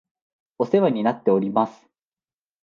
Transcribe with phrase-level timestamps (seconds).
[0.57, 1.87] お世話になっております